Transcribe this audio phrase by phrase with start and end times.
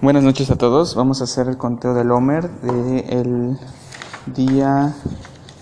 [0.00, 0.94] Buenas noches a todos.
[0.94, 3.58] Vamos a hacer el conteo del Homer del
[4.26, 4.94] día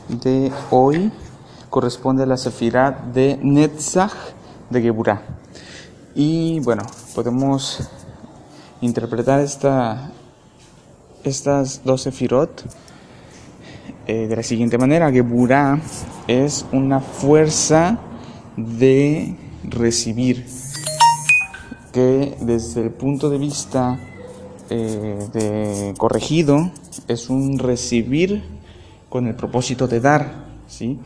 [0.08, 1.12] de hoy.
[1.70, 4.12] Corresponde a la Sefirah de Netzach
[4.70, 5.22] de Geburah.
[6.14, 6.82] Y bueno,
[7.14, 7.88] podemos
[8.80, 10.10] interpretar esta,
[11.22, 12.64] estas dos Sefirot
[14.06, 15.10] eh, de la siguiente manera.
[15.10, 15.80] Geburah
[16.26, 17.98] es una fuerza
[18.56, 20.46] de recibir
[21.94, 24.00] que desde el punto de vista
[24.68, 26.72] eh, de corregido
[27.06, 28.42] es un recibir
[29.08, 30.98] con el propósito de dar, ¿sí?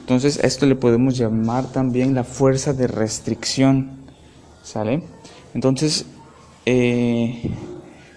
[0.00, 3.92] Entonces esto le podemos llamar también la fuerza de restricción,
[4.64, 5.04] ¿sale?
[5.54, 6.06] Entonces,
[6.66, 7.52] eh,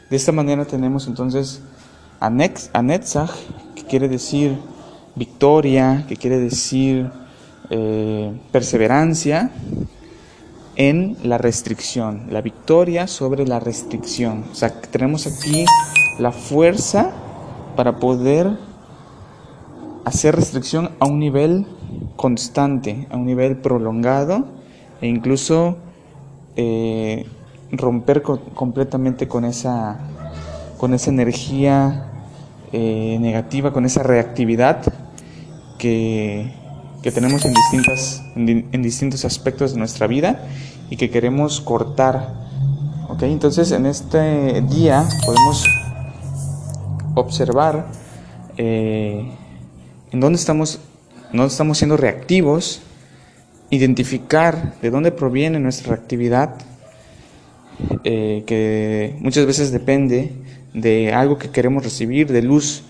[0.09, 1.61] de esta manera tenemos entonces
[2.19, 3.29] anetzach,
[3.75, 4.57] que quiere decir
[5.13, 7.11] victoria, que quiere decir
[7.69, 9.51] eh, perseverancia,
[10.75, 14.45] en la restricción, la victoria sobre la restricción.
[14.51, 15.65] O sea, tenemos aquí
[16.19, 17.11] la fuerza
[17.75, 18.57] para poder
[20.05, 21.65] hacer restricción a un nivel
[22.15, 24.45] constante, a un nivel prolongado
[25.01, 25.77] e incluso
[26.55, 27.25] eh,
[27.71, 29.99] romper completamente con esa,
[30.77, 32.09] con esa energía
[32.71, 34.83] eh, negativa, con esa reactividad
[35.77, 36.64] que,
[37.05, 40.47] que tenemos en, distintas, en, distintos aspectos de nuestra vida
[40.89, 42.33] y que queremos cortar.
[43.09, 43.21] ¿ok?
[43.21, 45.67] Entonces en este día podemos
[47.13, 47.85] observar
[48.57, 49.23] eh,
[50.11, 50.79] en dónde estamos,
[51.31, 52.81] estamos siendo reactivos,
[53.69, 56.55] identificar de dónde proviene nuestra reactividad,
[58.03, 60.33] eh, que muchas veces depende
[60.73, 62.81] de algo que queremos recibir, de luz,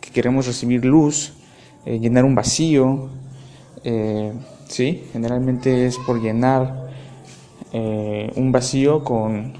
[0.00, 1.34] que queremos recibir luz,
[1.84, 3.10] eh, llenar un vacío,
[3.90, 4.32] eh,
[4.68, 5.04] ¿sí?
[5.12, 6.88] Generalmente es por llenar
[7.72, 9.54] eh, un vacío con,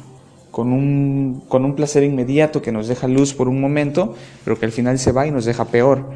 [0.50, 4.66] con, un, con un placer inmediato que nos deja luz por un momento, pero que
[4.66, 6.10] al final se va y nos deja peor.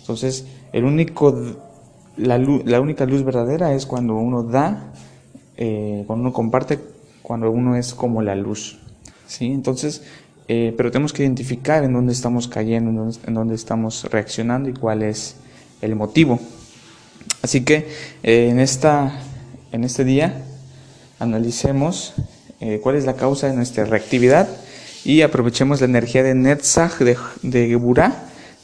[0.00, 1.36] Entonces, el único,
[2.16, 4.92] la, la única luz verdadera es cuando uno da,
[5.56, 6.80] eh, cuando uno comparte,
[7.22, 8.80] cuando uno es como la luz.
[9.28, 9.52] ¿sí?
[9.52, 10.02] Entonces,
[10.48, 15.04] eh, pero tenemos que identificar en dónde estamos cayendo, en dónde estamos reaccionando y cuál
[15.04, 15.36] es
[15.80, 16.40] el motivo.
[17.42, 17.88] Así que
[18.22, 19.20] eh, en, esta,
[19.72, 20.42] en este día
[21.18, 22.14] analicemos
[22.60, 24.48] eh, cuál es la causa de nuestra reactividad
[25.04, 28.12] y aprovechemos la energía de Netzach, de, de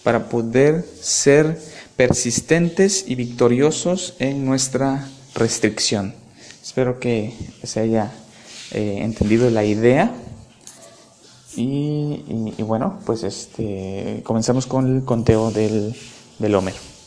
[0.05, 1.59] para poder ser
[1.97, 6.15] persistentes y victoriosos en nuestra restricción.
[6.63, 7.35] Espero que
[7.65, 8.13] se haya
[8.71, 10.13] eh, entendido la idea.
[11.57, 12.23] Y,
[12.59, 15.97] bueno, pues este, comenzamos con el conteo del,
[16.39, 16.98] del Homer.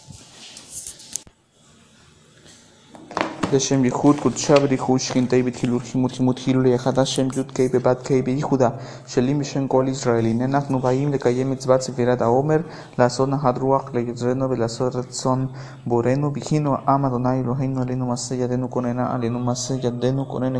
[3.53, 8.69] לשם ייחוד קודשה וריחוש שכינתי בתחילו רחימות חימות חילו ליחד השם י"ק בבת ק בייחודה
[9.07, 10.25] שלים בשם כל ישראל.
[10.25, 12.57] הנה אנחנו באים לקיים מצוות ספירת העומר
[12.99, 15.47] לעשות נחת רוח ליוצרנו ולעשות רצון
[15.85, 20.59] בורנו בכינו עם אדוני אלוהינו עלינו מעשה ידינו כוננה עלינו מעשה ידינו כוננה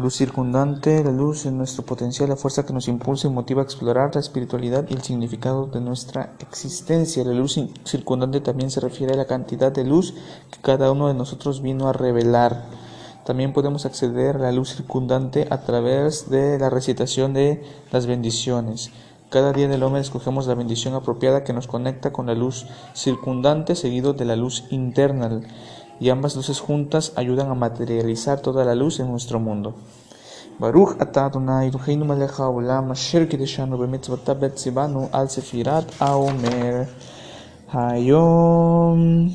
[0.00, 3.64] luz circundante, la luz es nuestro potencial, la fuerza que nos impulsa y motiva a
[3.64, 7.22] explorar la espiritualidad y el significado de nuestra existencia.
[7.22, 10.14] La luz circundante también se refiere a la cantidad de luz
[10.50, 12.64] que cada uno de nosotros vino a revelar.
[13.24, 17.62] También podemos acceder a la luz circundante a través de la recitación de
[17.92, 18.90] las bendiciones.
[19.28, 23.76] Cada día del hombre escogemos la bendición apropiada que nos conecta con la luz circundante
[23.76, 25.40] seguido de la luz interna
[26.00, 29.74] y ambas luces juntas ayudan a materializar toda la luz en nuestro mundo.
[30.58, 36.88] Baruch atah Adonai Eloheinu melech haolam asher kideshanu b'mitzvotav betzivanu al sefirat haomer
[37.72, 39.32] hayom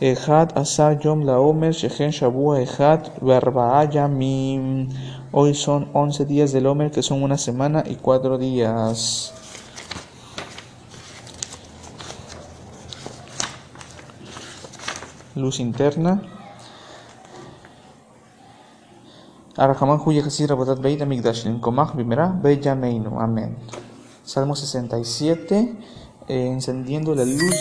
[0.00, 4.92] Echad asar yom laomer shechen shavua echad v'arba'a yamim
[5.32, 9.34] Hoy son 11 días del Omer que son una semana y cuatro días.
[15.36, 16.22] Luz interna.
[23.20, 23.56] Amén.
[24.24, 25.78] Salmo 67,
[26.28, 27.54] eh, encendiendo la luz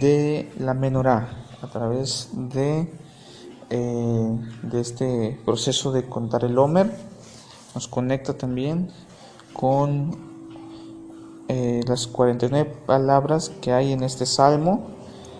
[0.00, 1.28] de la menorá
[1.62, 2.92] a través de,
[3.70, 6.90] eh, de este proceso de contar el Homer.
[7.74, 8.90] Nos conecta también
[9.52, 10.16] con
[11.48, 14.86] eh, las 49 palabras que hay en este salmo,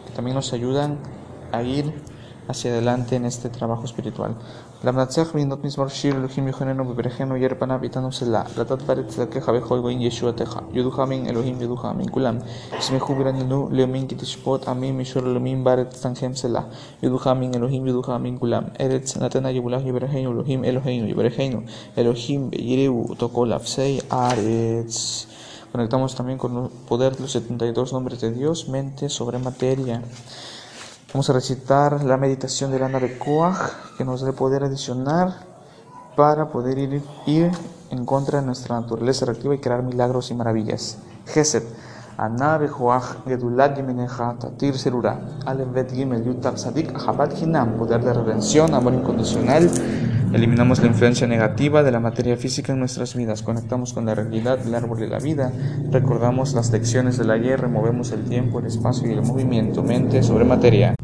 [0.06, 0.99] que también nos ayudan
[1.56, 1.92] a ir
[2.48, 4.36] hacia adelante en este trabajo espiritual.
[25.72, 30.02] Conectamos también con el poder de los 72 nombres de Dios, mente sobre materia.
[31.14, 35.32] Vamos a recitar la meditación de la nave Koach, que nos dé poder adicionar
[36.16, 37.52] para poder ir, ir
[37.93, 40.99] en contra de nuestra naturaleza reactiva y crear milagros y maravillas.
[41.26, 41.62] Geset.
[42.16, 45.20] Anabe Joach Gedulat Yimeneja Tatir Serura
[45.72, 49.69] Bet Gimel Yutab Sadik Ahabat Hinam Poder de redención, amor incondicional
[50.32, 54.58] Eliminamos la influencia negativa de la materia física en nuestras vidas, conectamos con la realidad
[54.58, 55.52] del árbol de la vida,
[55.93, 60.44] recordamos las lecciones del ayer, removemos el tiempo, el espacio y el movimiento, mente sobre
[60.44, 60.96] materia.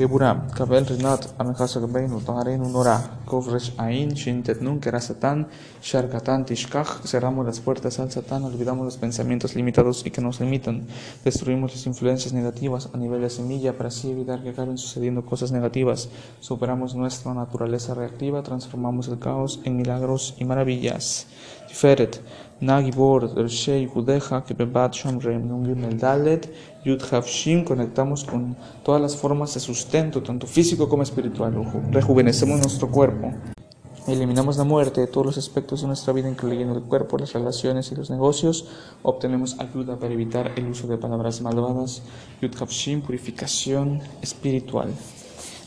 [0.00, 5.46] Geburah, Kabel Rinat, Amechasa Gabeinu, Tahareinu Nora, Kovresh Ain, Shintet Nun, Kerasatan,
[5.82, 10.86] Sharkatan, Tishkach, cerramos las puertas al Satán, olvidamos los pensamientos limitados y que nos limitan,
[11.22, 15.52] destruimos las influencias negativas a nivel de semilla para así evitar que acaben sucediendo cosas
[15.52, 16.08] negativas,
[16.40, 21.26] superamos nuestra naturaleza reactiva, transformamos el caos en milagros y maravillas.
[21.70, 22.20] Tiferet,
[22.60, 26.52] Nagibor, Shei, Kudeja, Kebebat, Shamrem, Nungim, el Dalet,
[26.84, 31.54] Yud Havshim, conectamos con todas las formas de sustento, tanto físico como espiritual.
[31.92, 33.32] Rejuvenecemos nuestro cuerpo.
[34.08, 37.92] Eliminamos la muerte de todos los aspectos de nuestra vida, incluyendo el cuerpo, las relaciones
[37.92, 38.66] y los negocios.
[39.02, 42.02] Obtenemos ayuda para evitar el uso de palabras malvadas.
[42.42, 44.88] Yud Havshim, purificación espiritual.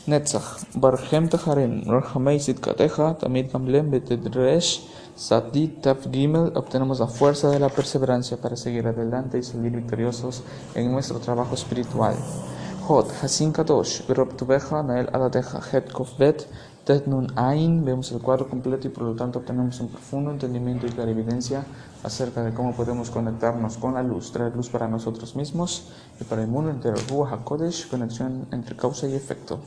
[0.06, 4.86] Netzach, Barhem Taharem, Rahamei Sitkateja, Tamid Gamlem Betedresh,
[5.16, 10.42] Satit Taf Gimel, obtenemos la fuerza de la perseverancia para seguir adelante y salir victoriosos
[10.74, 12.14] en nuestro trabajo espiritual.
[12.86, 15.08] Hot, Hasin Kadosh, Beroptubeja, Nael
[15.72, 16.46] Het
[16.84, 20.86] Tet Nun Ain, vemos el cuadro completo y por lo tanto obtenemos un profundo entendimiento
[20.86, 21.64] y clarividencia
[22.02, 26.42] acerca de cómo podemos conectarnos con la luz, traer luz para nosotros mismos y para
[26.42, 26.96] el mundo entero.
[27.08, 29.60] Ruach HaKodesh, conexión entre causa y efecto.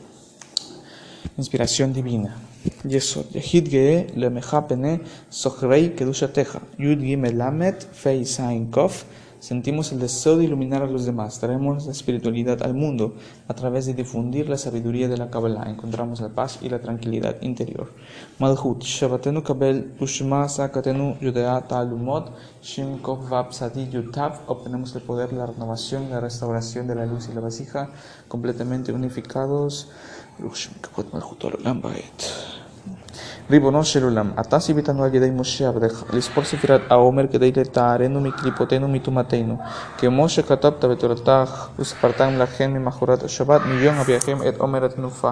[1.37, 2.35] Inspiración divina.
[2.83, 3.29] Yesod.
[3.31, 6.61] Yehid Ge Lemeja Pene Sochrei Kedushateja.
[6.79, 9.05] Yud Gimel Lamet Fei Sain Kof.
[9.39, 11.39] Sentimos el deseo de iluminar a los demás.
[11.39, 13.13] Traemos la espiritualidad al mundo
[13.47, 15.69] a través de difundir la sabiduría de la Kabbalah.
[15.69, 17.91] Encontramos la paz y la tranquilidad interior.
[18.39, 18.83] Malhut.
[18.83, 22.31] Shabatenu Kabel Ushma Sakatenu Yudea Talumot.
[22.61, 23.51] Shin Vab
[23.91, 24.41] Yutav.
[24.47, 27.91] Obtenemos el poder, la renovación, la restauración de la luz y la vasija
[28.27, 29.89] completamente unificados.
[33.51, 38.85] ריבונו של עולם, אתה ציוויתנו על ידי משה עבדך לספור ספירת העומר כדי לטהרנו מקליפותינו
[38.87, 39.57] ומטומאתנו,
[39.97, 45.31] כמו שכתבת בתורתך וספרתם לכם ממחרת השבת מיום אביכם את עומר התנופה.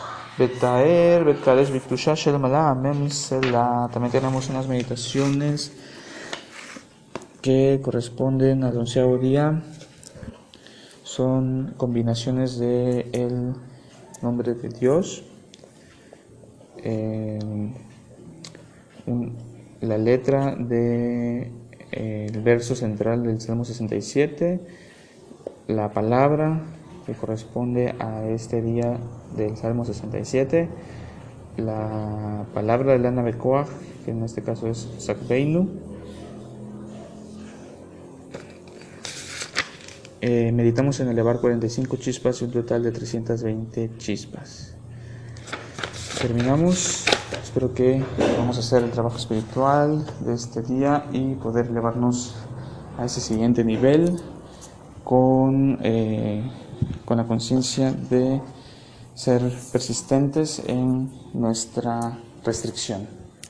[0.41, 1.23] Betaer.
[3.91, 5.71] También tenemos unas meditaciones
[7.43, 9.61] que corresponden al onceavo día.
[11.03, 13.53] Son combinaciones de el
[14.23, 15.23] nombre de Dios,
[16.77, 17.37] eh,
[19.81, 21.51] la letra de
[21.91, 24.59] el verso central del Salmo 67,
[25.67, 26.61] la palabra
[27.13, 28.97] corresponde a este día
[29.35, 30.69] del Salmo 67,
[31.57, 33.67] la palabra de la nave Koach,
[34.05, 35.69] que en este caso es Sakbeinu,
[40.21, 44.75] eh, meditamos en elevar 45 chispas y un total de 320 chispas.
[46.21, 47.05] Terminamos.
[47.43, 48.03] Espero que
[48.37, 52.35] vamos a hacer el trabajo espiritual de este día y poder elevarnos
[52.97, 54.21] a ese siguiente nivel
[55.03, 56.43] con, eh,
[57.11, 58.39] con la conciencia de
[59.15, 59.41] ser
[59.73, 63.20] persistentes en nuestra restricción.